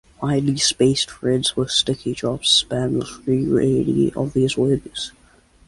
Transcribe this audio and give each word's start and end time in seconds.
Widely 0.19 0.57
spaced 0.57 1.11
threads 1.11 1.55
with 1.55 1.69
sticky 1.69 2.15
drops 2.15 2.49
span 2.49 2.97
the 2.97 3.05
three 3.05 3.45
radii 3.45 4.11
of 4.15 4.33
these 4.33 4.57
webs. 4.57 5.11